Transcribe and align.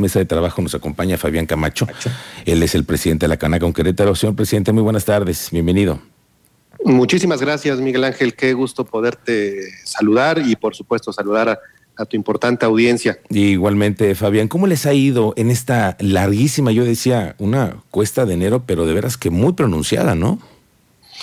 mesa 0.00 0.18
de 0.18 0.24
trabajo 0.24 0.60
nos 0.62 0.74
acompaña 0.74 1.16
Fabián 1.16 1.46
Camacho. 1.46 1.86
Él 2.44 2.62
es 2.62 2.74
el 2.74 2.84
presidente 2.84 3.24
de 3.24 3.28
la 3.28 3.36
Canaca 3.36 3.60
con 3.60 3.72
Querétaro. 3.72 4.14
Señor 4.14 4.34
presidente, 4.34 4.72
muy 4.72 4.82
buenas 4.82 5.04
tardes. 5.04 5.48
Bienvenido. 5.52 6.00
Muchísimas 6.84 7.40
gracias, 7.40 7.78
Miguel 7.78 8.04
Ángel. 8.04 8.34
Qué 8.34 8.54
gusto 8.54 8.84
poderte 8.84 9.70
saludar 9.84 10.42
y, 10.44 10.56
por 10.56 10.74
supuesto, 10.74 11.12
saludar 11.12 11.48
a, 11.48 11.58
tu 12.08 12.16
importante 12.16 12.64
audiencia. 12.64 13.18
igualmente, 13.28 14.14
Fabián, 14.14 14.48
¿cómo 14.48 14.66
les 14.66 14.86
ha 14.86 14.94
ido 14.94 15.34
en 15.36 15.50
esta 15.50 15.98
larguísima, 16.00 16.72
yo 16.72 16.82
decía, 16.82 17.34
una 17.36 17.76
cuesta 17.90 18.24
de 18.24 18.32
enero, 18.32 18.62
pero 18.64 18.86
de 18.86 18.94
veras 18.94 19.18
que 19.18 19.28
muy 19.28 19.52
pronunciada, 19.52 20.14
¿no? 20.14 20.38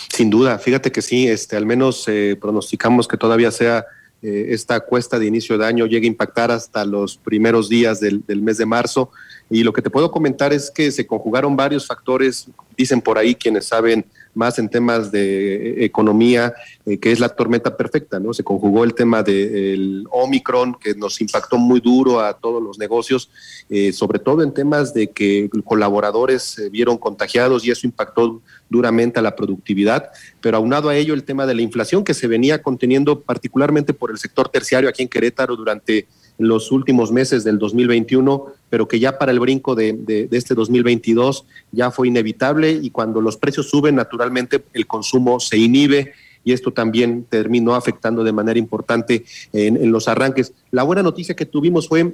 Sin 0.09 0.30
duda, 0.30 0.59
fíjate 0.59 0.91
que 0.91 1.02
sí, 1.02 1.28
este, 1.28 1.55
al 1.55 1.66
menos 1.66 2.04
eh, 2.07 2.38
pronosticamos 2.39 3.07
que 3.07 3.18
todavía 3.18 3.50
sea 3.50 3.88
eh, 4.21 4.47
esta 4.49 4.79
cuesta 4.79 5.20
de 5.20 5.27
inicio 5.27 5.57
de 5.57 5.65
año 5.65 5.86
llegue 5.86 6.07
a 6.07 6.09
impactar 6.09 6.49
hasta 6.49 6.84
los 6.86 7.17
primeros 7.17 7.70
días 7.70 7.99
del, 7.99 8.23
mes 8.41 8.57
de 8.57 8.66
marzo. 8.66 9.11
Y 9.49 9.63
lo 9.63 9.71
que 9.71 9.81
te 9.81 9.89
puedo 9.89 10.09
comentar 10.11 10.54
es 10.54 10.71
que 10.71 10.91
se 10.91 11.05
conjugaron 11.05 11.55
varios 11.55 11.85
factores, 11.85 12.48
dicen 12.75 12.99
por 12.99 13.17
ahí 13.17 13.35
quienes 13.35 13.66
saben 13.66 14.05
más 14.38 14.59
en 14.59 14.70
temas 14.70 15.12
de 15.12 15.82
eh, 15.82 15.86
economía, 15.86 16.54
eh, 16.86 16.98
que 17.00 17.12
es 17.12 17.20
la 17.20 17.30
tormenta 17.30 17.76
perfecta, 17.76 18.20
¿no? 18.20 18.34
Se 18.34 18.44
conjugó 18.44 18.84
el 18.84 18.94
tema 18.94 19.23
del 19.23 20.05
Omicron, 20.12 20.76
que 20.80 20.94
nos 20.95 21.20
impactó 21.20 21.58
muy 21.58 21.82
duro 21.82 22.22
a 22.22 22.34
todos 22.34 22.64
los 22.64 22.78
negocios, 22.78 23.30
eh, 23.70 23.92
sobre 23.92 24.20
todo 24.20 24.44
en 24.44 24.54
temas 24.54 24.94
de 24.94 25.08
que 25.08 25.50
colaboradores 25.66 26.44
se 26.44 26.70
vieron 26.70 26.98
contagiados 26.98 27.66
y 27.66 27.72
eso 27.72 27.88
impactó 27.88 28.42
duramente 28.70 29.20
a 29.20 29.22
la 29.22 29.36
productividad, 29.36 30.12
pero 30.40 30.58
aunado 30.58 30.90
a 30.90 30.95
ello 30.95 31.14
el 31.14 31.23
tema 31.23 31.45
de 31.45 31.56
la 31.56 31.62
inflación 31.62 32.04
que 32.04 32.14
se 32.14 32.28
venía 32.28 32.62
conteniendo 32.62 33.22
particularmente 33.22 33.94
por 33.94 34.12
el 34.12 34.17
sector 34.17 34.50
terciario 34.50 34.90
aquí 34.90 35.02
en 35.02 35.09
Querétaro 35.09 35.56
durante 35.56 36.08
los 36.38 36.72
últimos 36.72 37.12
meses 37.12 37.44
del 37.44 37.58
2021, 37.58 38.45
pero 38.70 38.88
que 38.88 39.00
ya 39.00 39.18
para 39.18 39.32
el 39.32 39.40
brinco 39.40 39.76
de, 39.76 39.94
de, 39.94 40.28
este 40.32 40.54
2022 40.54 41.45
ya 41.72 41.91
fue 41.91 42.08
inevitable 42.08 42.72
y 42.72 42.89
cuando 42.89 43.22
los 43.22 43.38
precios 43.38 43.70
suben, 43.70 43.95
naturalmente 43.95 44.64
el 44.73 44.86
consumo 44.86 45.39
se 45.39 45.58
inhibe 45.58 46.14
y 46.44 46.53
esto 46.53 46.72
también 46.72 47.26
terminó 47.30 47.76
afectando 47.76 48.23
de 48.23 48.31
manera 48.31 48.59
importante 48.59 49.26
en, 49.52 49.92
los 49.92 50.08
arranques. 50.08 50.53
La 50.72 50.84
buena 50.84 51.03
noticia 51.03 51.36
que 51.36 51.45
tuvimos 51.45 51.88
fue 51.88 52.14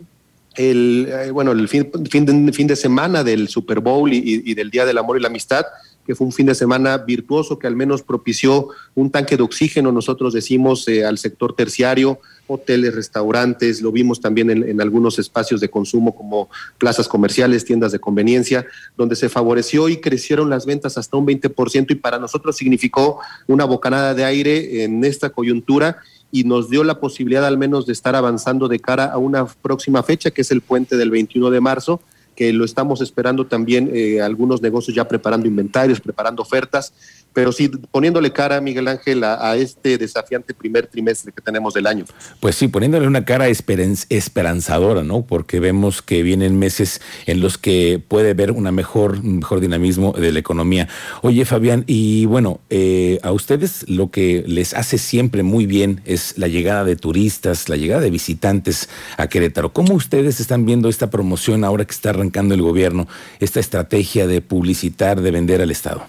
el, 0.55 1.07
eh, 1.09 1.31
bueno, 1.31 1.51
el 1.51 1.67
fin, 1.67 1.91
fin, 2.09 2.25
de, 2.25 2.53
fin 2.53 2.67
de 2.67 2.75
semana 2.75 3.23
del 3.23 3.47
Super 3.47 3.79
Bowl 3.79 4.11
y 4.11 4.53
del 4.53 4.71
Día 4.71 4.85
del 4.85 4.97
Amor 4.97 5.17
y 5.17 5.21
la 5.21 5.27
Amistad, 5.27 5.65
que 6.05 6.15
fue 6.15 6.27
un 6.27 6.33
fin 6.33 6.45
de 6.45 6.55
semana 6.55 6.97
virtuoso 6.97 7.57
que 7.57 7.67
al 7.67 7.75
menos 7.75 8.03
propició 8.03 8.69
un 8.95 9.09
tanque 9.09 9.37
de 9.37 9.43
oxígeno, 9.43 9.91
nosotros 9.91 10.33
decimos, 10.33 10.87
eh, 10.87 11.05
al 11.05 11.17
sector 11.17 11.55
terciario, 11.55 12.19
hoteles, 12.47 12.93
restaurantes, 12.93 13.81
lo 13.81 13.91
vimos 13.91 14.19
también 14.19 14.49
en, 14.49 14.81
algunos 14.81 15.17
espacios 15.17 15.61
de 15.61 15.69
consumo 15.69 16.15
como 16.15 16.49
plazas 16.77 17.07
comerciales, 17.07 17.65
tiendas 17.65 17.91
de 17.91 17.99
conveniencia, 17.99 18.65
donde 18.97 19.15
se 19.15 19.29
favoreció 19.29 19.87
y 19.89 19.97
crecieron 19.97 20.49
las 20.49 20.65
ventas 20.65 20.97
hasta 20.97 21.17
un 21.17 21.25
20% 21.25 21.91
y 21.91 21.95
para 21.95 22.19
nosotros 22.19 22.57
significó 22.57 23.19
una 23.47 23.65
bocanada 23.65 24.13
de 24.13 24.25
aire 24.25 24.83
en 24.83 25.03
esta 25.05 25.29
coyuntura 25.29 25.97
y 26.31 26.43
nos 26.43 26.69
dio 26.69 26.83
la 26.83 26.99
posibilidad 26.99 27.45
al 27.45 27.57
menos 27.57 27.85
de 27.85 27.93
estar 27.93 28.15
avanzando 28.15 28.67
de 28.67 28.79
cara 28.79 29.05
a 29.05 29.19
una 29.19 29.45
próxima 29.45 30.01
fecha, 30.03 30.31
que 30.31 30.41
es 30.41 30.51
el 30.51 30.61
puente 30.61 30.97
del 30.97 31.11
21 31.11 31.51
de 31.51 31.61
marzo, 31.61 32.01
que 32.35 32.53
lo 32.53 32.65
estamos 32.65 33.01
esperando 33.01 33.45
también 33.45 33.89
eh, 33.93 34.21
algunos 34.21 34.61
negocios 34.61 34.95
ya 34.95 35.07
preparando 35.07 35.47
inventarios, 35.47 35.99
preparando 35.99 36.41
ofertas, 36.41 36.93
pero 37.33 37.51
sí 37.51 37.67
poniéndole 37.67 38.31
cara, 38.31 38.61
Miguel 38.61 38.87
Ángel, 38.87 39.23
a, 39.23 39.55
este 39.55 39.97
desafiante 39.97 40.53
primer 40.53 40.87
trimestre 40.87 41.31
que 41.31 41.41
tenemos 41.41 41.73
del 41.73 41.87
año. 41.87 42.05
Pues 42.39 42.55
sí, 42.55 42.67
poniéndole 42.67 43.07
una 43.07 43.25
cara 43.25 43.47
esperanzadora, 43.47 45.03
¿no? 45.03 45.23
Porque 45.23 45.59
vemos 45.59 46.01
que 46.01 46.23
vienen 46.23 46.57
meses 46.57 47.01
en 47.25 47.41
los 47.41 47.57
que 47.57 48.01
puede 48.07 48.31
haber 48.31 48.51
una 48.51 48.71
mejor, 48.71 49.23
mejor 49.23 49.59
dinamismo 49.59 50.13
de 50.13 50.31
la 50.31 50.39
economía. 50.39 50.87
Oye, 51.21 51.45
Fabián, 51.45 51.83
y 51.87 52.25
bueno, 52.25 52.59
eh, 52.69 53.19
a 53.23 53.31
ustedes 53.31 53.89
lo 53.89 54.11
que 54.11 54.43
les 54.47 54.73
hace 54.73 54.97
siempre 54.97 55.43
muy 55.43 55.65
bien 55.65 56.01
es 56.05 56.37
la 56.37 56.47
llegada 56.47 56.83
de 56.83 56.95
turistas, 56.95 57.69
la 57.69 57.77
llegada 57.77 58.01
de 58.01 58.11
visitantes 58.11 58.89
a 59.17 59.27
Querétaro. 59.27 59.73
¿Cómo 59.73 59.95
ustedes 59.95 60.39
están 60.39 60.65
viendo 60.65 60.89
esta 60.89 61.09
promoción 61.09 61.63
ahora 61.63 61.85
que 61.85 61.93
está 61.93 62.13
arrancando 62.23 62.55
el 62.55 62.61
gobierno, 62.61 63.07
esta 63.39 63.59
estrategia 63.59 64.27
de 64.27 64.41
publicitar, 64.41 65.21
de 65.21 65.31
vender 65.31 65.61
al 65.61 65.71
Estado? 65.71 66.05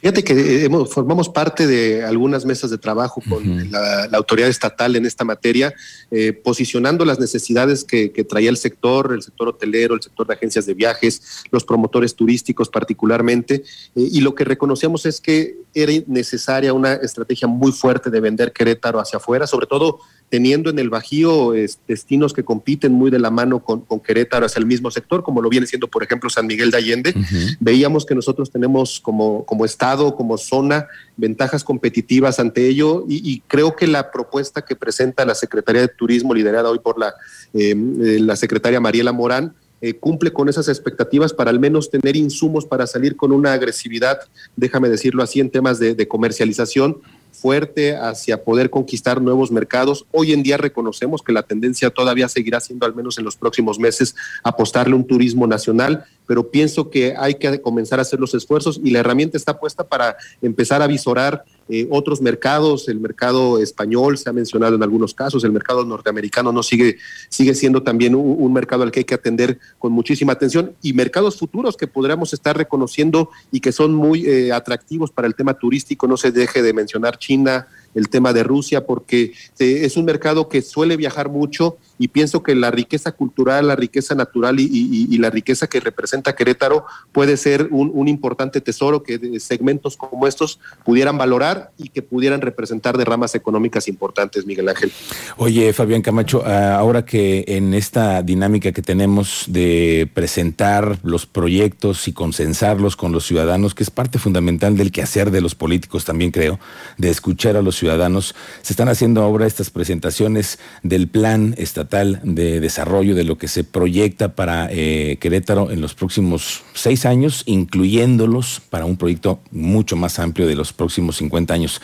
Fíjate 0.00 0.22
que 0.22 0.32
eh, 0.32 0.64
hemos, 0.64 0.90
formamos 0.90 1.28
parte 1.28 1.66
de 1.66 2.04
algunas 2.04 2.44
mesas 2.44 2.70
de 2.70 2.78
trabajo 2.78 3.20
con 3.28 3.70
la, 3.70 4.04
autoridad 4.12 4.48
estatal 4.48 4.94
en 4.94 5.06
esta 5.06 5.24
materia, 5.24 5.74
eh, 6.10 6.32
posicionando 6.32 7.04
las 7.04 7.18
necesidades 7.18 7.84
que, 7.84 8.08
traía 8.28 8.50
el 8.50 8.56
sector, 8.56 9.12
el 9.12 9.22
sector 9.22 9.48
hotelero, 9.48 9.94
el 9.94 10.02
sector 10.02 10.26
de 10.26 10.34
agencias 10.34 10.66
de 10.66 10.74
viajes, 10.74 11.42
los 11.50 11.64
promotores 11.64 12.14
turísticos 12.14 12.68
particularmente, 12.68 13.64
eh, 13.94 14.08
y 14.12 14.20
lo 14.20 14.34
que 14.34 14.44
reconocíamos 14.44 15.04
es 15.06 15.20
que 15.20 15.56
era 15.74 15.92
necesaria 16.06 16.72
una 16.72 16.94
estrategia 16.94 17.46
muy 17.46 17.72
fuerte 17.72 18.10
de 18.10 18.20
vender 18.20 18.52
Querétaro 18.52 19.00
hacia 19.00 19.18
afuera, 19.18 19.46
sobre 19.46 19.66
todo 19.66 20.00
teniendo 20.28 20.70
en 20.70 20.78
el 20.78 20.90
Bajío 20.90 21.52
destinos 21.86 22.32
que 22.32 22.44
compiten 22.44 22.92
muy 22.92 23.10
de 23.10 23.18
la 23.18 23.30
mano 23.30 23.60
con, 23.60 23.82
Querétaro 24.00 24.46
hacia 24.46 24.60
el 24.60 24.66
mismo 24.66 24.90
sector, 24.90 25.22
como 25.22 25.40
lo 25.40 25.48
viene 25.48 25.66
siendo, 25.66 25.88
por 25.88 26.02
ejemplo, 26.02 26.28
San 26.28 26.46
Miguel 26.46 26.70
de 26.70 26.76
Allende. 26.76 27.14
Veíamos 27.60 28.04
que 28.04 28.14
nosotros 28.14 28.50
tenemos 28.50 29.00
como, 29.00 29.44
como 29.46 29.64
Estado, 29.64 29.87
como 29.96 30.38
zona, 30.38 30.88
ventajas 31.16 31.64
competitivas 31.64 32.38
ante 32.38 32.68
ello. 32.68 33.04
Y, 33.08 33.40
creo 33.46 33.76
que 33.76 33.86
la 33.86 34.10
propuesta 34.10 34.62
que 34.62 34.76
presenta 34.76 35.24
la 35.24 35.34
Secretaría 35.34 35.82
de 35.82 35.88
Turismo, 35.88 36.34
liderada 36.34 36.70
hoy 36.70 36.78
por 36.78 36.98
la, 36.98 37.14
eh, 37.54 37.70
eh, 37.70 38.18
la 38.20 38.36
secretaria 38.36 38.80
Mariela 38.80 39.12
Morán, 39.12 39.54
eh, 39.80 39.94
cumple 39.94 40.32
con 40.32 40.48
esas 40.48 40.68
expectativas 40.68 41.32
para 41.32 41.50
al 41.50 41.60
menos 41.60 41.88
tener 41.88 42.16
insumos 42.16 42.66
para 42.66 42.86
salir 42.86 43.14
con 43.14 43.30
una 43.30 43.52
agresividad, 43.52 44.18
déjame 44.56 44.88
decirlo 44.88 45.22
así, 45.22 45.38
en 45.38 45.50
temas 45.50 45.78
de 45.78 46.08
comercialización 46.08 47.00
fuerte 47.32 47.96
hacia 47.96 48.42
poder 48.42 48.70
conquistar 48.70 49.20
nuevos 49.20 49.50
mercados. 49.50 50.06
Hoy 50.12 50.32
en 50.32 50.42
día 50.42 50.56
reconocemos 50.56 51.22
que 51.22 51.32
la 51.32 51.42
tendencia 51.42 51.90
todavía 51.90 52.28
seguirá 52.28 52.60
siendo, 52.60 52.86
al 52.86 52.94
menos 52.94 53.18
en 53.18 53.24
los 53.24 53.36
próximos 53.36 53.78
meses, 53.78 54.14
apostarle 54.42 54.94
un 54.94 55.06
turismo 55.06 55.46
nacional, 55.46 56.04
pero 56.26 56.50
pienso 56.50 56.90
que 56.90 57.14
hay 57.16 57.34
que 57.34 57.60
comenzar 57.60 57.98
a 57.98 58.02
hacer 58.02 58.20
los 58.20 58.34
esfuerzos 58.34 58.80
y 58.82 58.90
la 58.90 59.00
herramienta 59.00 59.36
está 59.36 59.58
puesta 59.58 59.86
para 59.86 60.16
empezar 60.42 60.82
a 60.82 60.86
visorar 60.86 61.44
eh, 61.68 61.86
otros 61.90 62.20
mercados, 62.20 62.88
el 62.88 63.00
mercado 63.00 63.58
español 63.58 64.16
se 64.16 64.30
ha 64.30 64.32
mencionado 64.32 64.76
en 64.76 64.82
algunos 64.82 65.14
casos, 65.14 65.44
el 65.44 65.52
mercado 65.52 65.84
norteamericano 65.84 66.52
no 66.52 66.62
sigue, 66.62 66.96
sigue 67.28 67.54
siendo 67.54 67.82
también 67.82 68.14
un, 68.14 68.52
mercado 68.52 68.82
al 68.82 68.90
que 68.90 69.00
hay 69.00 69.04
que 69.04 69.14
atender 69.14 69.58
con 69.78 69.92
muchísima 69.92 70.32
atención 70.32 70.74
y 70.82 70.94
mercados 70.94 71.38
futuros 71.38 71.76
que 71.76 71.86
podríamos 71.86 72.32
estar 72.32 72.56
reconociendo 72.56 73.30
y 73.52 73.60
que 73.60 73.72
son 73.72 73.94
muy 73.94 74.26
eh, 74.26 74.52
atractivos 74.52 75.10
para 75.10 75.28
el 75.28 75.34
tema 75.34 75.54
turístico, 75.54 76.08
no 76.08 76.16
se 76.16 76.32
deje 76.32 76.62
de 76.62 76.72
mencionar 76.72 77.18
China, 77.18 77.68
el 77.94 78.08
tema 78.08 78.32
de 78.32 78.42
Rusia, 78.42 78.86
porque 78.86 79.32
eh, 79.58 79.80
es 79.82 79.96
un 79.96 80.04
mercado 80.04 80.48
que 80.48 80.62
suele 80.62 80.96
viajar 80.96 81.28
mucho 81.28 81.76
y 81.98 82.08
pienso 82.08 82.42
que 82.42 82.54
la 82.54 82.70
riqueza 82.70 83.12
cultural, 83.12 83.66
la 83.66 83.76
riqueza 83.76 84.14
natural 84.14 84.60
y, 84.60 85.18
la 85.18 85.30
riqueza 85.30 85.66
que 85.66 85.80
representa 85.80 86.36
Querétaro 86.36 86.84
puede 87.10 87.36
ser 87.36 87.68
un, 87.70 88.08
importante 88.08 88.60
tesoro 88.60 89.02
que 89.02 89.40
segmentos 89.40 89.96
como 89.96 90.26
estos 90.26 90.60
pudieran 90.84 91.18
valorar 91.18 91.72
y 91.76 91.88
que 91.88 92.00
pudieran 92.00 92.40
representar 92.40 92.96
de 92.96 93.04
ramas 93.04 93.34
económicas 93.34 93.88
importantes, 93.88 94.46
Miguel 94.46 94.68
Ángel. 94.68 94.92
Oye, 95.36 95.72
Fabián 95.72 96.00
Camacho, 96.00 96.42
ah, 96.46 96.76
ahora 96.76 97.04
que 97.04 97.44
en 97.48 97.74
esta 97.74 98.22
dinámica 98.22 98.72
que 98.72 98.80
tenemos 98.80 99.44
de 99.48 100.08
presentar 100.14 100.98
los 101.02 101.26
proyectos 101.26 102.06
y 102.06 102.12
consensarlos 102.12 102.96
con 102.96 103.10
los 103.10 103.26
ciudadanos, 103.26 103.74
que 103.74 103.82
es 103.82 103.90
parte 103.90 104.18
fundamental 104.18 104.76
del 104.76 104.92
quehacer 104.92 105.30
de 105.30 105.40
los 105.40 105.54
políticos 105.56 106.04
también 106.04 106.30
creo, 106.30 106.60
de 106.96 107.10
escuchar 107.10 107.56
a 107.56 107.62
los 107.62 107.76
ciudadanos, 107.76 108.34
se 108.62 108.72
están 108.72 108.88
haciendo 108.88 109.22
ahora 109.22 109.46
estas 109.46 109.70
presentaciones 109.70 110.58
del 110.82 111.08
plan 111.08 111.54
estatal 111.58 111.87
de 111.88 112.60
desarrollo 112.60 113.14
de 113.14 113.24
lo 113.24 113.38
que 113.38 113.48
se 113.48 113.64
proyecta 113.64 114.34
para 114.34 114.68
eh, 114.70 115.16
Querétaro 115.20 115.70
en 115.70 115.80
los 115.80 115.94
próximos 115.94 116.62
seis 116.74 117.06
años, 117.06 117.42
incluyéndolos 117.46 118.60
para 118.70 118.84
un 118.84 118.96
proyecto 118.96 119.40
mucho 119.50 119.96
más 119.96 120.18
amplio 120.18 120.46
de 120.46 120.54
los 120.54 120.72
próximos 120.72 121.16
50 121.16 121.54
años. 121.54 121.80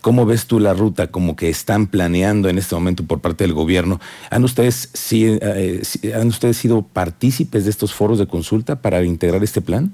¿Cómo 0.00 0.26
ves 0.26 0.46
tú 0.46 0.60
la 0.60 0.74
ruta 0.74 1.08
como 1.08 1.36
que 1.36 1.48
están 1.48 1.86
planeando 1.86 2.48
en 2.48 2.58
este 2.58 2.74
momento 2.74 3.04
por 3.04 3.20
parte 3.20 3.44
del 3.44 3.52
gobierno? 3.52 4.00
¿Han 4.30 4.44
ustedes, 4.44 4.90
eh, 5.12 5.82
¿han 6.14 6.28
ustedes 6.28 6.56
sido 6.56 6.82
partícipes 6.82 7.64
de 7.64 7.70
estos 7.70 7.92
foros 7.92 8.18
de 8.18 8.26
consulta 8.26 8.80
para 8.80 9.02
integrar 9.02 9.42
este 9.42 9.60
plan? 9.60 9.92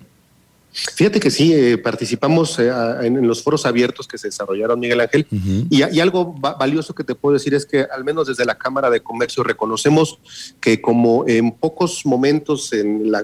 Fíjate 0.74 1.20
que 1.20 1.30
sí, 1.30 1.52
eh, 1.54 1.78
participamos 1.78 2.58
eh, 2.58 2.68
en, 3.02 3.26
los 3.28 3.44
foros 3.44 3.64
abiertos 3.64 4.08
que 4.08 4.18
se 4.18 4.26
desarrollaron, 4.26 4.80
Miguel 4.80 5.00
Ángel, 5.00 5.26
y, 5.70 5.82
algo 6.00 6.34
valioso 6.34 6.94
que 6.94 7.04
te 7.04 7.14
puedo 7.14 7.34
decir 7.34 7.54
es 7.54 7.64
que 7.64 7.82
al 7.82 8.04
menos 8.04 8.26
desde 8.26 8.44
la 8.44 8.56
Cámara 8.56 8.90
de 8.90 9.00
Comercio 9.00 9.44
reconocemos 9.44 10.18
que 10.60 10.82
como 10.82 11.24
en 11.28 11.52
pocos 11.52 12.04
momentos 12.04 12.72
en, 12.72 13.14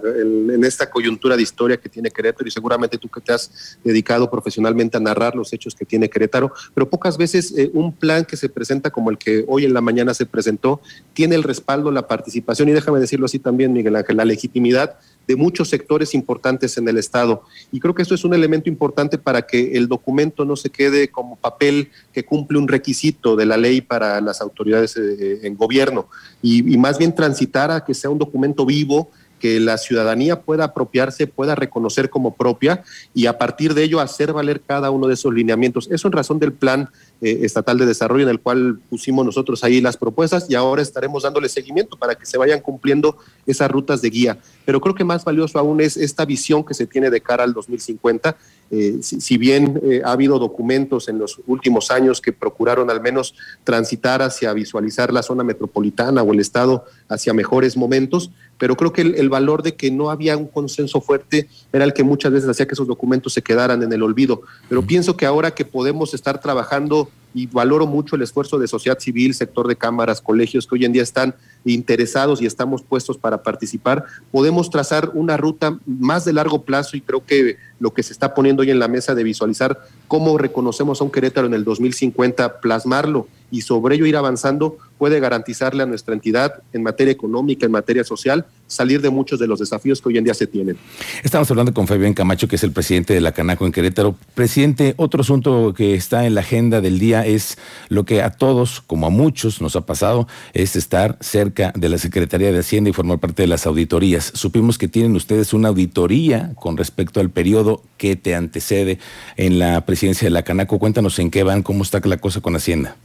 esta 0.65 0.89
coyuntura 0.89 1.37
de 1.37 1.43
historia 1.43 1.77
que 1.77 1.89
tiene 1.89 2.11
Querétaro, 2.11 2.47
y 2.47 2.53
seguramente 2.53 2.99
tú 2.99 3.09
que 3.09 3.21
te 3.21 3.33
has 3.33 3.79
dedicado 3.83 4.31
profesionalmente 4.31 4.97
a 4.97 5.01
narrar 5.01 5.35
los 5.35 5.53
hechos 5.53 5.75
que 5.75 5.85
tiene 5.85 6.09
Querétaro, 6.09 6.53
pero 6.73 6.89
pocas 6.89 7.19
veces 7.19 7.53
eh, 7.59 7.71
un 7.75 7.93
plan 7.93 8.25
que 8.25 8.37
se 8.37 8.49
presenta 8.49 8.91
como 8.91 9.11
el 9.11 9.19
que 9.19 9.45
hoy 9.49 9.65
en 9.65 9.75
la 9.75 9.81
mañana 9.81 10.15
se 10.15 10.25
presentó, 10.25 10.81
tiene 11.15 11.35
el 11.35 11.43
respaldo, 11.43 11.91
la 11.91 12.07
participación, 12.07 12.69
y 12.69 12.73
déjame 12.73 13.01
decirlo 13.01 13.27
así 13.27 13.41
también, 13.41 13.73
Miguel 13.73 13.97
Ángel, 13.97 14.17
la 14.17 14.25
legitimidad 14.25 14.99
de 15.31 15.37
muchos 15.37 15.69
sectores 15.69 16.13
importantes 16.13 16.77
en 16.77 16.89
el 16.89 16.99
Estado. 16.99 17.45
Y 17.71 17.79
creo 17.79 17.95
que 17.95 18.03
esto 18.03 18.17
es 18.17 18.25
un 18.25 18.35
elemento 18.35 18.69
importante 18.69 19.17
para 19.17 19.43
que 19.43 19.77
el 19.77 19.87
documento 19.87 20.45
no 20.45 20.57
se 20.57 20.71
quede 20.71 21.07
como 21.07 21.37
papel 21.37 21.89
que 22.13 22.25
cumple 22.25 22.59
un 22.59 22.67
requisito 22.67 23.37
de 23.37 23.47
la 23.47 23.57
ley 23.57 23.81
para 23.81 24.21
las 24.21 24.41
autoridades 24.41 24.97
eh, 24.97 25.47
en 25.47 25.55
gobierno 25.57 26.09
y, 26.43 26.75
y 26.75 26.77
más 26.79 26.99
bien 26.99 27.15
transitar 27.15 27.71
a 27.71 27.85
que 27.85 27.95
sea 27.95 28.11
un 28.11 28.19
documento 28.19 28.67
vivo 28.67 29.09
que 29.41 29.59
la 29.59 29.79
ciudadanía 29.79 30.43
pueda 30.43 30.65
apropiarse, 30.65 31.27
pueda 31.27 31.57
reconocer 31.57 32.11
como 32.11 32.37
propia 32.37 32.85
y 33.15 33.27
a 33.27 33.39
partir 33.39 33.75
de 33.75 33.83
ello 33.83 33.99
hacer 33.99 34.33
valer 34.33 34.61
cada 34.61 34.93
uno 34.93 35.09
de 35.09 35.15
esos 35.15 35.35
lineamientos. 35.35 35.89
Eso 35.91 36.07
en 36.07 36.13
razón 36.13 36.39
del 36.39 36.53
plan 36.53 36.91
eh, 37.21 37.41
estatal 37.43 37.79
de 37.79 37.87
desarrollo 37.87 38.23
en 38.23 38.29
el 38.29 38.41
cual 38.41 38.79
pusimos 38.89 39.27
nosotros 39.27 39.65
ahí 39.65 39.81
las 39.81 39.97
propuestas 39.97 40.47
y 40.49 40.55
ahora 40.55 40.83
estaremos 40.83 41.25
dándole 41.25 41.49
seguimiento 41.49 41.97
para 41.97 42.15
que 42.15 42.27
se 42.27 42.39
vayan 42.39 42.61
cumpliendo 42.61 43.17
esas 43.47 43.71
rutas 43.71 44.01
de 44.03 44.11
guía. 44.11 44.39
Pero 44.65 44.81
creo 44.81 44.95
que 44.95 45.05
más 45.05 45.25
valioso 45.25 45.59
aún 45.59 45.81
es 45.81 45.97
esta 45.97 46.25
visión 46.25 46.65
que 46.65 46.75
se 46.75 46.87
tiene 46.87 47.11
de 47.11 47.21
cara 47.21 47.43
al 47.43 47.53
2050 47.53 48.37
eh, 48.73 48.99
si, 49.03 49.37
bien 49.37 49.81
eh, 49.83 50.01
ha 50.05 50.13
habido 50.13 50.39
documentos 50.39 51.09
en 51.09 51.19
los 51.19 51.41
últimos 51.49 51.91
años 51.91 52.21
que 52.21 52.33
procuraron 52.33 52.89
al 52.89 53.01
menos 53.01 53.35
transitar 53.65 54.23
hacia 54.23 54.53
visualizar 54.53 55.13
la 55.13 55.25
zona 55.25 55.43
metropolitana 55.43 56.23
o 56.23 56.33
el 56.33 56.39
Estado 56.39 56.85
hacia 57.09 57.35
mejores 57.35 57.77
momentos, 57.77 58.31
pero 58.59 58.77
creo 58.77 58.93
que 58.93 59.03
el, 59.03 59.29
valor 59.29 59.65
de 59.65 59.75
que 59.75 59.91
no 59.91 60.11
había 60.11 60.37
un 60.37 60.47
consenso 60.47 61.01
fuerte 61.01 61.49
era 61.73 61.85
el 61.85 61.93
que 61.93 62.05
muchas 62.05 62.31
veces 62.31 62.49
hacía 62.49 62.67
que 62.67 62.75
esos 62.75 62.87
documentos 62.87 63.33
se 63.33 63.43
quedaran 63.43 63.83
en 63.83 63.93
el 63.93 64.03
olvido. 64.05 64.43
Pero 64.69 64.83
pienso 64.83 65.17
que 65.17 65.27
ahora 65.27 65.51
que 65.51 65.65
podemos 65.65 66.15
estar 66.15 66.41
trabajando 66.41 67.09
y 67.35 67.47
valoro 67.47 67.87
mucho 67.87 68.17
el 68.17 68.23
esfuerzo 68.23 68.59
de 68.59 68.69
sociedad 68.69 68.99
civil, 68.99 69.35
sector 69.35 69.67
de 69.69 69.77
cámaras, 69.77 70.21
colegios 70.21 70.67
que 70.67 70.75
hoy 70.75 70.85
en 70.85 70.93
día 70.93 71.03
están 71.03 71.35
interesados 71.65 72.43
y 72.43 72.47
estamos 72.47 72.83
puestos 72.83 73.19
para 73.19 73.43
participar, 73.43 74.05
podemos 74.31 74.71
trazar 74.71 75.11
una 75.15 75.37
ruta 75.37 75.79
más 75.87 76.25
de 76.25 76.33
largo 76.33 76.63
plazo 76.63 76.97
y 76.97 77.01
creo 77.01 77.25
que 77.25 77.57
lo 77.79 77.93
que 77.93 78.03
se 78.03 78.13
está 78.13 78.35
poniendo 78.35 78.63
hoy 78.63 78.71
en 78.71 78.79
la 78.79 78.89
mesa 78.89 79.15
de 79.15 79.25
visualizar 79.25 79.81
cómo 80.11 80.37
reconocemos 80.39 81.01
a 81.01 81.05
un 81.05 81.11
Querétaro 81.13 81.47
en 81.47 81.55
el 81.55 81.63
2050, 81.63 82.61
plasmarlo 82.61 83.29
y 83.53 83.61
sobre 83.61 83.95
ello 83.95 84.07
ir 84.07 84.17
avanzando 84.17 84.77
puede 84.99 85.19
garantizarle 85.19 85.83
a 85.83 85.87
nuestra 85.87 86.15
entidad 86.15 86.63
en 86.73 86.83
materia 86.83 87.13
económica, 87.13 87.65
en 87.65 87.73
materia 87.73 88.05
social, 88.05 88.45
salir 88.67 89.01
de 89.01 89.09
muchos 89.09 89.39
de 89.39 89.47
los 89.47 89.61
desafíos 89.61 90.01
que 90.01 90.11
hoy 90.11 90.19
en 90.19 90.25
día 90.25 90.35
se 90.35 90.47
tienen. 90.47 90.77
Estamos 91.23 91.51
hablando 91.51 91.73
con 91.73 91.87
Fabián 91.87 92.13
Camacho, 92.13 92.49
que 92.49 92.57
es 92.57 92.65
el 92.65 92.73
presidente 92.73 93.15
de 93.15 93.21
la 93.21 93.33
Canaco 93.33 93.65
en 93.65 93.73
Querétaro. 93.73 94.15
Presidente, 94.35 94.95
otro 94.99 95.23
asunto 95.23 95.73
que 95.75 95.95
está 95.95 96.27
en 96.27 96.35
la 96.35 96.43
agenda 96.43 96.81
del 96.83 96.99
día 96.99 97.25
es 97.25 97.57
lo 97.89 98.05
que 98.05 98.21
a 98.21 98.31
todos, 98.31 98.83
como 98.83 99.07
a 99.07 99.11
muchos, 99.11 99.63
nos 99.63 99.75
ha 99.75 99.87
pasado, 99.87 100.29
es 100.53 100.77
estar 100.77 101.17
cerca 101.21 101.73
de 101.75 101.89
la 101.89 101.97
Secretaría 101.97 102.53
de 102.53 102.59
Hacienda 102.59 102.91
y 102.91 102.93
formar 102.93 103.19
parte 103.19 103.43
de 103.43 103.49
las 103.49 103.67
auditorías. 103.67 104.31
Supimos 104.35 104.77
que 104.77 104.87
tienen 104.87 105.17
ustedes 105.17 105.55
una 105.55 105.69
auditoría 105.69 106.53
con 106.57 106.77
respecto 106.77 107.21
al 107.21 107.31
periodo 107.31 107.83
que 107.97 108.17
te 108.17 108.35
antecede 108.35 108.99
en 109.37 109.59
la 109.59 109.87
presidencia 109.87 110.00
de 110.09 110.31
la 110.31 110.43
Canaco. 110.43 110.79
Cuéntanos 110.79 111.19
en 111.19 111.31
qué 111.31 111.43
van, 111.43 111.63
cómo 111.63 111.83
está 111.83 112.01
la 112.05 112.17
cosa 112.17 112.41
con 112.41 112.57
Hacienda. 112.57 112.97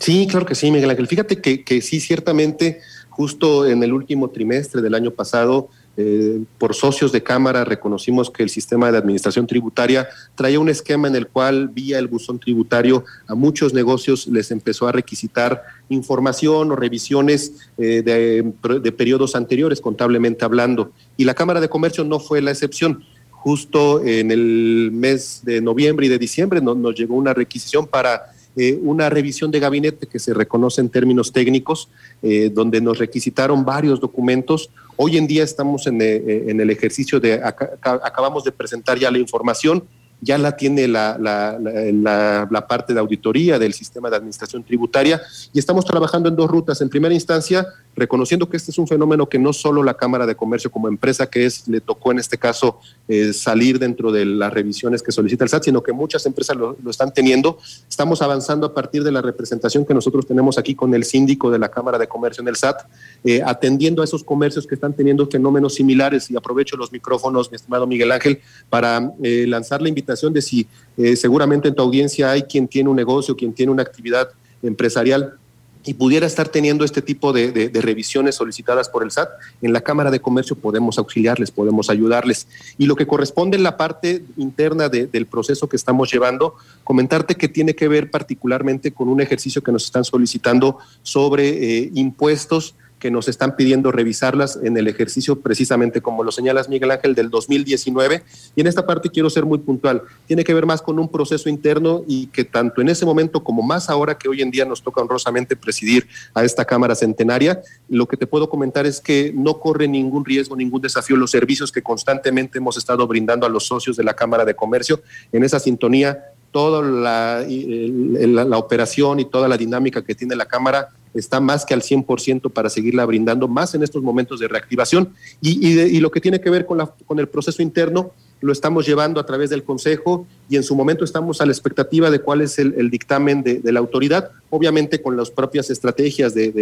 Sí, 0.00 0.26
claro 0.30 0.46
que 0.46 0.54
sí, 0.54 0.70
Miguel 0.70 0.90
Ángel. 0.90 1.08
Fíjate 1.08 1.40
que, 1.40 1.82
sí, 1.82 2.00
ciertamente, 2.00 2.80
justo 3.10 3.66
en 3.66 3.82
el 3.82 3.92
último 3.92 4.30
trimestre 4.30 4.80
del 4.80 4.94
año 4.94 5.10
pasado, 5.10 5.68
eh, 5.96 6.42
por 6.58 6.74
socios 6.74 7.12
de 7.12 7.22
Cámara 7.22 7.64
reconocimos 7.64 8.28
que 8.28 8.42
el 8.42 8.50
sistema 8.50 8.90
de 8.90 8.98
administración 8.98 9.46
tributaria 9.46 10.08
traía 10.34 10.58
un 10.58 10.68
esquema 10.68 11.06
en 11.06 11.14
el 11.14 11.28
cual 11.28 11.68
vía 11.68 12.00
el 12.00 12.08
buzón 12.08 12.40
tributario 12.40 13.04
a 13.28 13.36
muchos 13.36 13.72
negocios 13.72 14.26
les 14.26 14.50
empezó 14.50 14.88
a 14.88 14.92
requisitar 14.92 15.62
información 15.88 16.72
o 16.72 16.76
revisiones 16.76 17.52
eh, 17.78 18.02
de, 18.02 18.92
periodos 18.92 19.36
anteriores, 19.36 19.80
contablemente 19.80 20.44
hablando. 20.44 20.90
Y 21.16 21.24
la 21.24 21.34
Cámara 21.34 21.60
de 21.60 21.68
Comercio 21.68 22.02
no 22.04 22.18
fue 22.18 22.40
la 22.40 22.50
excepción. 22.50 23.04
Justo 23.44 24.02
en 24.02 24.30
el 24.30 24.88
mes 24.90 25.42
de 25.44 25.60
noviembre 25.60 26.06
y 26.06 26.08
de 26.08 26.18
diciembre 26.18 26.62
nos 26.62 26.94
llegó 26.94 27.14
una 27.14 27.34
requisición 27.34 27.86
para 27.86 28.32
eh, 28.56 28.78
una 28.80 29.10
revisión 29.10 29.50
de 29.50 29.60
gabinete 29.60 30.06
que 30.06 30.18
se 30.18 30.32
reconoce 30.32 30.80
en 30.80 30.88
términos 30.88 31.30
técnicos, 31.30 31.90
eh, 32.22 32.50
donde 32.50 32.80
nos 32.80 32.96
requisitaron 32.96 33.62
varios 33.62 34.00
documentos. 34.00 34.70
Hoy 34.96 35.18
en 35.18 35.26
día 35.26 35.44
estamos 35.44 35.86
en, 35.86 36.00
eh, 36.00 36.44
en 36.46 36.58
el 36.58 36.70
ejercicio 36.70 37.20
de, 37.20 37.34
acabamos 37.34 38.44
de 38.44 38.52
presentar 38.52 38.98
ya 38.98 39.10
la 39.10 39.18
información, 39.18 39.84
ya 40.24 40.38
la 40.38 40.56
tiene 40.56 40.88
la, 40.88 41.18
la, 41.18 42.66
parte 42.66 42.94
de 42.94 43.00
auditoría 43.00 43.58
del 43.58 43.74
sistema 43.74 44.08
de 44.08 44.16
administración 44.16 44.64
tributaria 44.64 45.20
y 45.52 45.58
estamos 45.58 45.84
trabajando 45.84 46.30
en 46.30 46.36
dos 46.36 46.50
rutas. 46.50 46.80
En 46.80 46.88
primera 46.88 47.12
instancia, 47.12 47.66
reconociendo 47.94 48.48
que 48.48 48.56
este 48.56 48.70
es 48.70 48.78
un 48.78 48.88
fenómeno 48.88 49.28
que 49.28 49.38
no 49.38 49.52
solo 49.52 49.82
la 49.82 49.94
Cámara 49.94 50.26
de 50.26 50.34
Comercio 50.34 50.70
como 50.70 50.88
empresa 50.88 51.28
que 51.28 51.44
es, 51.44 51.68
le 51.68 51.80
tocó 51.80 52.10
en 52.10 52.18
este 52.18 52.38
caso 52.38 52.80
eh, 53.06 53.34
salir 53.34 53.78
dentro 53.78 54.10
de 54.10 54.24
las 54.24 54.52
revisiones 54.52 55.02
que 55.02 55.12
solicita 55.12 55.44
el 55.44 55.50
SAT, 55.50 55.64
sino 55.64 55.82
que 55.82 55.92
muchas 55.92 56.24
empresas 56.24 56.56
lo, 56.56 56.76
están 56.88 57.12
teniendo. 57.12 57.58
Estamos 57.88 58.22
avanzando 58.22 58.66
a 58.66 58.74
partir 58.74 59.04
de 59.04 59.12
la 59.12 59.20
representación 59.20 59.84
que 59.84 59.92
nosotros 59.92 60.26
tenemos 60.26 60.56
aquí 60.56 60.74
con 60.74 60.94
el 60.94 61.04
síndico 61.04 61.50
de 61.50 61.58
la 61.58 61.68
Cámara 61.68 61.98
de 61.98 62.08
Comercio 62.08 62.40
en 62.40 62.48
el 62.48 62.56
SAT, 62.56 62.86
eh, 63.24 63.42
atendiendo 63.44 64.00
a 64.00 64.06
esos 64.06 64.24
comercios 64.24 64.66
que 64.66 64.74
están 64.74 64.94
teniendo 64.94 65.26
fenómenos 65.26 65.74
similares 65.74 66.30
y 66.30 66.36
aprovecho 66.36 66.76
los 66.78 66.92
micrófonos, 66.92 67.50
mi 67.50 67.56
estimado 67.56 67.86
Miguel 67.86 68.10
Ángel, 68.10 68.40
para 68.70 69.12
eh, 69.22 69.44
lanzar 69.46 69.82
la 69.82 69.88
invitación 69.90 70.13
de 70.20 70.42
si 70.42 70.66
eh, 70.96 71.16
seguramente 71.16 71.68
en 71.68 71.74
tu 71.74 71.82
audiencia 71.82 72.30
hay 72.30 72.42
quien 72.42 72.68
tiene 72.68 72.88
un 72.88 72.96
negocio, 72.96 73.36
quien 73.36 73.52
tiene 73.52 73.72
una 73.72 73.82
actividad 73.82 74.28
empresarial 74.62 75.38
y 75.86 75.94
pudiera 75.94 76.26
estar 76.26 76.48
teniendo 76.48 76.84
este 76.84 77.02
tipo 77.02 77.32
de, 77.32 77.70
revisiones 77.74 78.36
solicitadas 78.36 78.88
por 78.88 79.02
el 79.02 79.10
SAT, 79.10 79.28
en 79.60 79.72
la 79.72 79.82
Cámara 79.82 80.10
de 80.10 80.20
Comercio 80.20 80.56
podemos 80.56 80.98
auxiliarles, 80.98 81.50
podemos 81.50 81.90
ayudarles. 81.90 82.46
Y 82.78 82.86
lo 82.86 82.96
que 82.96 83.06
corresponde 83.06 83.56
en 83.56 83.62
la 83.62 83.76
parte 83.76 84.24
interna 84.36 84.88
del 84.88 85.26
proceso 85.26 85.68
que 85.68 85.76
estamos 85.76 86.10
llevando, 86.10 86.54
comentarte 86.84 87.34
que 87.34 87.48
tiene 87.48 87.74
que 87.74 87.88
ver 87.88 88.10
particularmente 88.10 88.92
con 88.92 89.08
un 89.08 89.20
ejercicio 89.20 89.62
que 89.62 89.72
nos 89.72 89.84
están 89.84 90.04
solicitando 90.04 90.78
sobre 91.02 91.48
eh, 91.48 91.90
impuestos 91.94 92.74
que 93.04 93.10
nos 93.10 93.28
están 93.28 93.54
pidiendo 93.54 93.92
revisarlas 93.92 94.58
en 94.62 94.78
el 94.78 94.88
ejercicio 94.88 95.38
precisamente 95.42 96.00
como 96.00 96.24
lo 96.24 96.32
señalas 96.32 96.70
Miguel 96.70 96.90
Ángel 96.90 97.14
del 97.14 97.28
2019 97.28 98.22
y 98.56 98.60
en 98.62 98.66
esta 98.66 98.86
parte 98.86 99.10
quiero 99.10 99.28
ser 99.28 99.44
muy 99.44 99.58
puntual, 99.58 100.04
tiene 100.26 100.42
que 100.42 100.54
ver 100.54 100.64
más 100.64 100.80
con 100.80 100.98
un 100.98 101.10
proceso 101.10 101.50
interno 101.50 102.02
y 102.08 102.28
que 102.28 102.44
tanto 102.44 102.80
en 102.80 102.88
ese 102.88 103.04
momento 103.04 103.44
como 103.44 103.60
más 103.60 103.90
ahora 103.90 104.16
que 104.16 104.26
hoy 104.26 104.40
en 104.40 104.50
día 104.50 104.64
nos 104.64 104.82
toca 104.82 105.02
honrosamente 105.02 105.54
presidir 105.54 106.06
a 106.32 106.44
esta 106.44 106.64
Cámara 106.64 106.94
Centenaria, 106.94 107.60
lo 107.90 108.08
que 108.08 108.16
te 108.16 108.26
puedo 108.26 108.48
comentar 108.48 108.86
es 108.86 109.02
que 109.02 109.34
no 109.36 109.60
corre 109.60 109.86
ningún 109.86 110.24
riesgo, 110.24 110.56
ningún 110.56 110.80
desafío 110.80 111.18
los 111.18 111.30
servicios 111.30 111.70
que 111.70 111.82
constantemente 111.82 112.56
hemos 112.56 112.78
estado 112.78 113.06
brindando 113.06 113.44
a 113.44 113.50
los 113.50 113.66
socios 113.66 113.98
de 113.98 114.04
la 114.04 114.14
Cámara 114.14 114.46
de 114.46 114.56
Comercio 114.56 115.02
en 115.30 115.44
esa 115.44 115.60
sintonía 115.60 116.24
toda 116.54 116.82
la, 116.82 117.44
la, 117.48 118.58
operación 118.58 119.18
y 119.18 119.24
toda 119.24 119.48
la 119.48 119.56
dinámica 119.56 120.04
que 120.04 120.14
tiene 120.14 120.36
la 120.36 120.46
Cámara 120.46 120.90
está 121.12 121.40
más 121.40 121.64
que 121.64 121.74
al 121.74 121.82
100% 121.82 122.48
para 122.52 122.70
seguirla 122.70 123.04
brindando, 123.06 123.48
más 123.48 123.74
en 123.74 123.82
estos 123.82 124.04
momentos 124.04 124.38
de 124.38 124.46
reactivación. 124.46 125.12
Y, 125.40 125.98
lo 125.98 126.12
que 126.12 126.20
tiene 126.20 126.40
que 126.40 126.50
ver 126.50 126.64
con, 126.64 126.78
la, 126.78 126.94
con 127.06 127.18
el 127.18 127.26
proceso 127.26 127.60
interno, 127.60 128.12
lo 128.40 128.52
estamos 128.52 128.86
llevando 128.86 129.18
a 129.18 129.26
través 129.26 129.50
del 129.50 129.64
Consejo 129.64 130.28
y 130.48 130.54
en 130.54 130.62
su 130.62 130.76
momento 130.76 131.04
estamos 131.04 131.40
a 131.40 131.46
la 131.46 131.50
expectativa 131.50 132.08
de 132.08 132.20
cuál 132.20 132.40
es 132.40 132.56
el, 132.60 132.88
dictamen 132.88 133.42
de, 133.42 133.60
la 133.72 133.80
autoridad, 133.80 134.30
obviamente 134.48 135.02
con 135.02 135.16
las 135.16 135.32
propias 135.32 135.70
estrategias 135.70 136.34
de, 136.34 136.52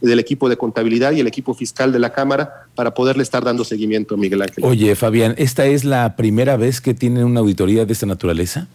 del 0.00 0.18
equipo 0.18 0.48
de 0.48 0.56
contabilidad 0.56 1.12
y 1.12 1.20
el 1.20 1.28
equipo 1.28 1.54
fiscal 1.54 1.92
de 1.92 2.00
la 2.00 2.12
Cámara 2.12 2.66
para 2.74 2.94
poderle 2.94 3.22
estar 3.22 3.44
dando 3.44 3.62
seguimiento, 3.62 4.16
Miguel 4.16 4.42
Ángel. 4.42 4.64
Oye, 4.64 4.96
Fabián, 4.96 5.36
¿esta 5.38 5.66
es 5.66 5.84
la 5.84 6.16
primera 6.16 6.56
vez 6.56 6.80
que 6.80 6.94
tienen 6.94 7.22
una 7.22 7.38
auditoría 7.38 7.84
de 7.84 7.92
esta 7.92 8.06
naturaleza? 8.06 8.66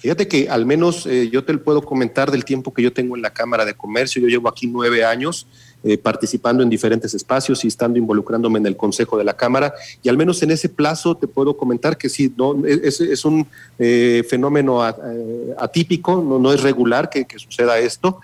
Fíjate 0.00 0.28
que 0.28 0.48
al 0.48 0.64
menos 0.64 1.06
eh, 1.06 1.28
yo 1.30 1.44
te 1.44 1.56
puedo 1.58 1.82
comentar 1.82 2.30
del 2.30 2.44
tiempo 2.44 2.72
que 2.72 2.82
yo 2.82 2.90
tengo 2.90 3.16
en 3.16 3.22
la 3.22 3.34
Cámara 3.34 3.66
de 3.66 3.74
Comercio. 3.74 4.22
Yo 4.22 4.28
llevo 4.28 4.48
aquí 4.48 4.66
nueve 4.66 5.04
años 5.04 5.46
eh, 5.84 5.98
participando 5.98 6.62
en 6.62 6.70
diferentes 6.70 7.12
espacios 7.12 7.64
y 7.64 7.68
estando 7.68 7.98
involucrándome 7.98 8.58
en 8.58 8.66
el 8.66 8.78
Consejo 8.78 9.18
de 9.18 9.24
la 9.24 9.36
Cámara. 9.36 9.74
Y 10.02 10.08
al 10.08 10.16
menos 10.16 10.42
en 10.42 10.52
ese 10.52 10.70
plazo 10.70 11.16
te 11.16 11.26
puedo 11.26 11.54
comentar 11.54 11.98
que 11.98 12.08
sí, 12.08 12.32
no, 12.34 12.64
es, 12.64 13.24
un 13.26 13.46
eh, 13.78 14.24
fenómeno 14.26 14.82
atípico, 15.58 16.24
no, 16.26 16.38
no, 16.38 16.52
es 16.52 16.62
regular 16.62 17.10
que 17.10 17.26
suceda 17.36 17.78
esto, 17.78 18.20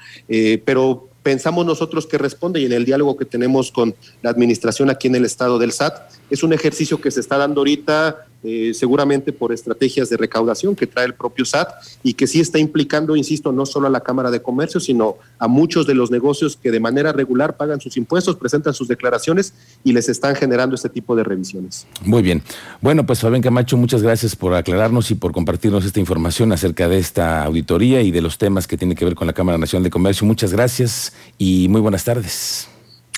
pero 0.64 1.11
pensamos 1.26 1.66
nosotros 1.66 2.06
que 2.06 2.18
responde 2.18 2.61
y 2.61 2.66
en 2.66 2.73
el 2.73 2.85
diálogo 2.85 3.16
que 3.16 3.25
tenemos 3.25 3.73
con 3.73 3.97
la 4.23 4.30
administración 4.30 4.90
aquí 4.90 5.09
en 5.09 5.16
el 5.16 5.25
estado 5.25 5.59
del 5.59 5.73
SAT, 5.73 6.09
es 6.30 6.45
un 6.45 6.52
ejercicio 6.52 7.00
que 7.00 7.11
se 7.11 7.18
está 7.18 7.37
dando 7.37 7.62
ahorita 7.62 8.28
eh, 8.48 8.74
seguramente 8.74 9.32
por 9.32 9.52
estrategias 9.52 10.08
de 10.08 10.16
recaudación 10.16 10.76
que 10.76 10.86
trae 10.86 11.04
el 11.04 11.14
propio 11.14 11.44
SAT 11.44 11.68
y 12.04 12.14
que 12.14 12.28
sí 12.28 12.38
está 12.38 12.60
implicando, 12.60 13.16
insisto, 13.16 13.50
no 13.50 13.66
solo 13.66 13.88
a 13.88 13.90
la 13.90 14.02
Cámara 14.02 14.30
de 14.30 14.40
Comercio, 14.40 14.78
sino 14.78 15.16
a 15.40 15.48
muchos 15.48 15.84
de 15.84 15.94
los 15.94 16.12
negocios 16.12 16.56
que 16.56 16.70
de 16.70 16.78
manera 16.78 17.10
regular 17.12 17.56
pagan 17.56 17.80
sus 17.80 17.96
impuestos, 17.96 18.36
presentan 18.36 18.72
sus 18.72 18.86
declaraciones 18.86 19.52
y 19.82 19.94
les 19.94 20.08
están 20.08 20.36
generando 20.36 20.76
este 20.76 20.88
tipo 20.88 21.16
de 21.16 21.24
revisiones. 21.24 21.88
Muy 22.04 22.22
bien. 22.22 22.40
Bueno, 22.80 23.04
pues 23.04 23.18
Fabián 23.18 23.42
Camacho, 23.42 23.76
muchas 23.76 24.04
gracias 24.04 24.36
por 24.36 24.54
aclararnos 24.54 25.10
y 25.10 25.16
por 25.16 25.32
compartirnos 25.32 25.84
esta 25.84 25.98
información 25.98 26.52
acerca 26.52 26.88
de 26.88 26.98
esta 26.98 27.42
auditoría 27.42 28.00
y 28.02 28.12
de 28.12 28.20
los 28.20 28.38
temas 28.38 28.68
que 28.68 28.76
tienen 28.76 28.96
que 28.96 29.04
ver 29.04 29.16
con 29.16 29.26
la 29.26 29.32
Cámara 29.32 29.58
Nacional 29.58 29.82
de 29.82 29.90
Comercio. 29.90 30.24
Muchas 30.24 30.52
gracias 30.52 31.12
y 31.36 31.66
muy 31.68 31.80
buenas 31.80 32.04
tardes. 32.04 32.68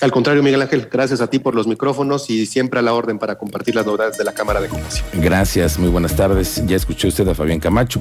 Al 0.01 0.11
contrario, 0.11 0.41
Miguel 0.41 0.61
Ángel, 0.61 0.87
gracias 0.89 1.19
a 1.19 1.27
ti 1.27 1.39
por 1.39 1.55
los 1.55 1.67
micrófonos 1.67 2.29
y 2.29 2.45
siempre 2.45 2.79
a 2.79 2.83
la 2.83 2.93
orden 2.93 3.19
para 3.19 3.37
compartir 3.37 3.75
las 3.75 3.85
novedades 3.85 4.17
de 4.17 4.23
la 4.23 4.33
Cámara 4.33 4.61
de 4.61 4.69
Comercio. 4.69 5.03
Gracias, 5.13 5.77
muy 5.77 5.89
buenas 5.89 6.15
tardes. 6.15 6.65
Ya 6.65 6.77
escuchó 6.77 7.09
usted 7.09 7.27
a 7.27 7.35
Fabián 7.35 7.59
Camacho. 7.59 7.97